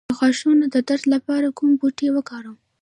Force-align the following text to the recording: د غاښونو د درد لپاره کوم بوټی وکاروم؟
د 0.09 0.11
غاښونو 0.19 0.65
د 0.73 0.75
درد 0.89 1.03
لپاره 1.13 1.47
کوم 1.57 1.71
بوټی 1.79 2.07
وکاروم؟ 2.13 2.57